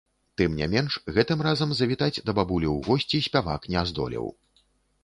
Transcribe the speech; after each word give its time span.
Тым 0.41 0.53
не 0.59 0.67
менш, 0.71 0.95
гэтым 1.17 1.43
разам 1.47 1.75
завітаць 1.81 2.23
да 2.31 2.37
бабулі 2.41 2.67
ў 2.75 2.89
госці 2.89 3.25
спявак 3.29 3.71
не 3.77 3.87
здолеў. 3.93 4.27